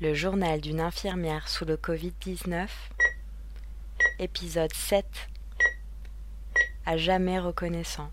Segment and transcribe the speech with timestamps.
[0.00, 2.68] Le journal d'une infirmière sous le Covid-19,
[4.18, 5.04] épisode 7
[6.86, 8.10] À jamais reconnaissant.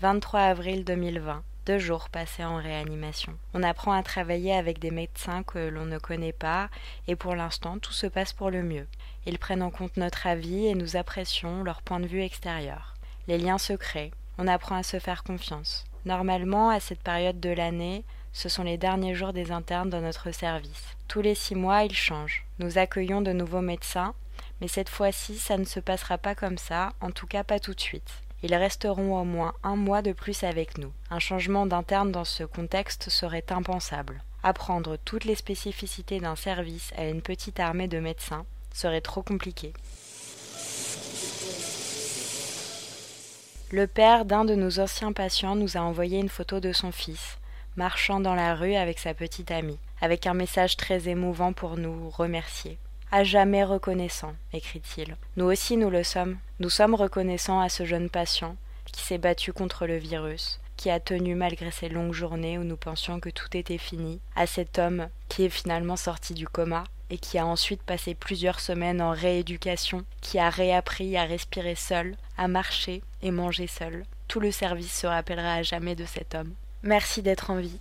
[0.00, 3.38] 23 avril 2020, deux jours passés en réanimation.
[3.52, 6.68] On apprend à travailler avec des médecins que l'on ne connaît pas
[7.06, 8.88] et pour l'instant tout se passe pour le mieux.
[9.26, 12.94] Ils prennent en compte notre avis et nous apprécions leur point de vue extérieur.
[13.28, 15.84] Les liens se créent, on apprend à se faire confiance.
[16.04, 18.04] Normalement, à cette période de l'année,
[18.34, 20.96] ce sont les derniers jours des internes dans notre service.
[21.08, 22.44] Tous les six mois, ils changent.
[22.58, 24.12] Nous accueillons de nouveaux médecins,
[24.60, 27.74] mais cette fois-ci, ça ne se passera pas comme ça, en tout cas pas tout
[27.74, 28.10] de suite.
[28.42, 30.92] Ils resteront au moins un mois de plus avec nous.
[31.10, 34.22] Un changement d'interne dans ce contexte serait impensable.
[34.42, 38.44] Apprendre toutes les spécificités d'un service à une petite armée de médecins
[38.74, 39.72] serait trop compliqué.
[43.70, 47.38] Le père d'un de nos anciens patients nous a envoyé une photo de son fils,
[47.76, 52.10] marchant dans la rue avec sa petite amie, avec un message très émouvant pour nous
[52.10, 52.78] remercier.
[53.10, 55.16] À jamais reconnaissant, écrit-il.
[55.36, 56.36] Nous aussi nous le sommes.
[56.60, 58.56] Nous sommes reconnaissants à ce jeune patient
[58.92, 62.76] qui s'est battu contre le virus, qui a tenu malgré ces longues journées où nous
[62.76, 67.18] pensions que tout était fini, à cet homme qui est finalement sorti du coma, et
[67.18, 72.48] qui a ensuite passé plusieurs semaines en rééducation, qui a réappris à respirer seul, à
[72.48, 74.04] marcher et manger seul.
[74.26, 76.52] Tout le service se rappellera à jamais de cet homme.
[76.86, 77.78] Merci d'être en vie.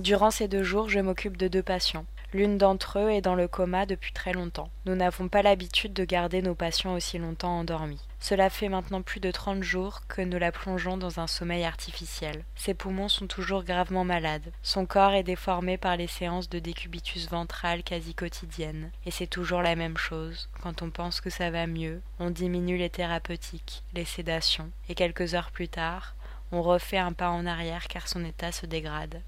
[0.00, 2.04] Durant ces deux jours, je m'occupe de deux patients.
[2.34, 4.70] L'une d'entre eux est dans le coma depuis très longtemps.
[4.86, 8.00] Nous n'avons pas l'habitude de garder nos patients aussi longtemps endormis.
[8.20, 12.44] Cela fait maintenant plus de trente jours que nous la plongeons dans un sommeil artificiel.
[12.54, 14.50] Ses poumons sont toujours gravement malades.
[14.62, 18.90] Son corps est déformé par les séances de décubitus ventral quasi quotidiennes.
[19.04, 20.48] Et c'est toujours la même chose.
[20.62, 25.34] Quand on pense que ça va mieux, on diminue les thérapeutiques, les sédations, et quelques
[25.34, 26.14] heures plus tard,
[26.50, 29.20] on refait un pas en arrière car son état se dégrade.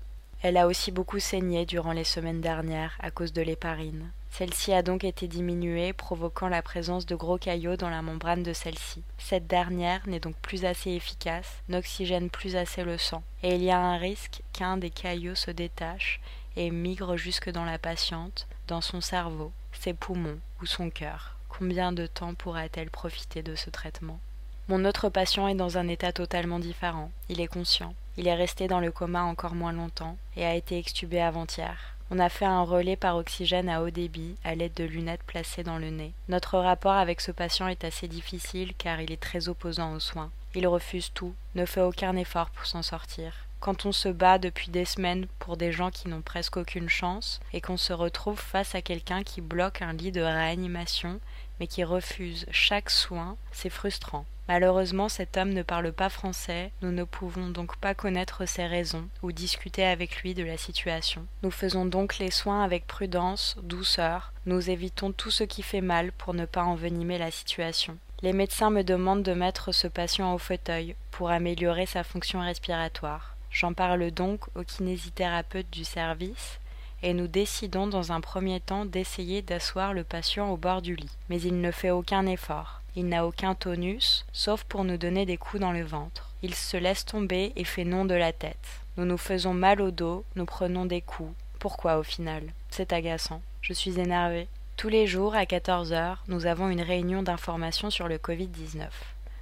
[0.44, 4.10] Elle a aussi beaucoup saigné durant les semaines dernières à cause de l'héparine.
[4.28, 8.52] Celle-ci a donc été diminuée, provoquant la présence de gros caillots dans la membrane de
[8.52, 9.02] celle-ci.
[9.16, 13.70] Cette dernière n'est donc plus assez efficace, n'oxygène plus assez le sang, et il y
[13.70, 16.20] a un risque qu'un des caillots se détache
[16.56, 21.38] et migre jusque dans la patiente, dans son cerveau, ses poumons ou son cœur.
[21.48, 24.20] Combien de temps pourra-t-elle profiter de ce traitement?
[24.66, 27.10] Mon autre patient est dans un état totalement différent.
[27.28, 27.94] Il est conscient.
[28.16, 31.94] Il est resté dans le coma encore moins longtemps et a été extubé avant-hier.
[32.10, 35.64] On a fait un relais par oxygène à haut débit à l'aide de lunettes placées
[35.64, 36.14] dans le nez.
[36.30, 40.30] Notre rapport avec ce patient est assez difficile car il est très opposant aux soins.
[40.54, 43.34] Il refuse tout, ne fait aucun effort pour s'en sortir.
[43.60, 47.38] Quand on se bat depuis des semaines pour des gens qui n'ont presque aucune chance
[47.52, 51.20] et qu'on se retrouve face à quelqu'un qui bloque un lit de réanimation
[51.60, 54.24] mais qui refuse chaque soin, c'est frustrant.
[54.48, 59.08] Malheureusement, cet homme ne parle pas français, nous ne pouvons donc pas connaître ses raisons
[59.22, 61.24] ou discuter avec lui de la situation.
[61.42, 66.12] Nous faisons donc les soins avec prudence, douceur, nous évitons tout ce qui fait mal
[66.12, 67.96] pour ne pas envenimer la situation.
[68.22, 73.36] Les médecins me demandent de mettre ce patient au fauteuil pour améliorer sa fonction respiratoire.
[73.50, 76.58] J'en parle donc au kinésithérapeute du service
[77.02, 81.16] et nous décidons dans un premier temps d'essayer d'asseoir le patient au bord du lit.
[81.28, 82.80] Mais il ne fait aucun effort.
[82.96, 86.30] Il n'a aucun tonus, sauf pour nous donner des coups dans le ventre.
[86.42, 88.80] Il se laisse tomber et fait non de la tête.
[88.96, 91.34] Nous nous faisons mal au dos, nous prenons des coups.
[91.58, 92.44] Pourquoi au final?
[92.70, 93.42] C'est agaçant.
[93.62, 94.46] Je suis énervée.
[94.76, 98.86] Tous les jours, à 14 heures, nous avons une réunion d'information sur le Covid-19.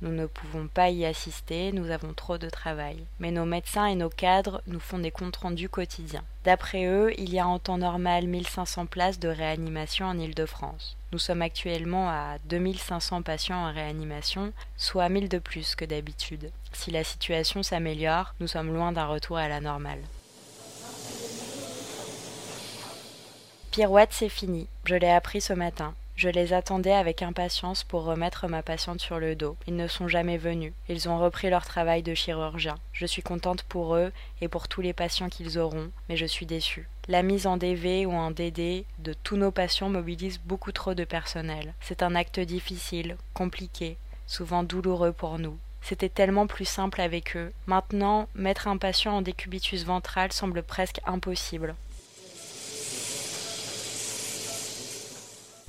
[0.01, 3.05] Nous ne pouvons pas y assister, nous avons trop de travail.
[3.21, 6.25] Mais nos médecins et nos cadres nous font des comptes rendus quotidiens.
[6.45, 10.97] D'après eux, il y a en temps normal 1500 places de réanimation en Île-de-France.
[11.13, 16.51] Nous sommes actuellement à 2500 patients en réanimation, soit 1000 de plus que d'habitude.
[16.73, 20.01] Si la situation s'améliore, nous sommes loin d'un retour à la normale.
[23.73, 24.69] Pirouette, c'est fini.
[24.85, 25.95] Je l'ai appris ce matin.
[26.15, 29.57] Je les attendais avec impatience pour remettre ma patiente sur le dos.
[29.67, 30.73] Ils ne sont jamais venus.
[30.89, 32.77] Ils ont repris leur travail de chirurgien.
[32.93, 36.47] Je suis contente pour eux et pour tous les patients qu'ils auront, mais je suis
[36.47, 36.89] déçue.
[37.09, 41.05] La mise en DV ou en DD de tous nos patients mobilise beaucoup trop de
[41.05, 41.75] personnel.
[41.81, 43.97] C'est un acte difficile, compliqué,
[44.27, 45.59] souvent douloureux pour nous.
[45.81, 47.53] C'était tellement plus simple avec eux.
[47.67, 51.75] Maintenant, mettre un patient en décubitus ventral semble presque impossible.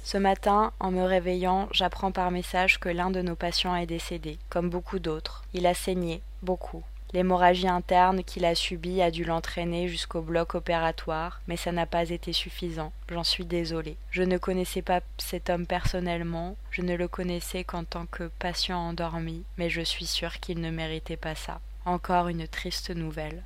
[0.04, 4.38] Ce matin, en me réveillant, j'apprends par message que l'un de nos patients est décédé,
[4.50, 5.46] comme beaucoup d'autres.
[5.54, 6.84] Il a saigné, beaucoup.
[7.14, 12.10] L'hémorragie interne qu'il a subie a dû l'entraîner jusqu'au bloc opératoire, mais ça n'a pas
[12.10, 12.92] été suffisant.
[13.10, 13.96] J'en suis désolée.
[14.12, 18.80] Je ne connaissais pas cet homme personnellement, je ne le connaissais qu'en tant que patient
[18.80, 21.62] endormi, mais je suis sûre qu'il ne méritait pas ça.
[21.86, 23.44] Encore une triste nouvelle.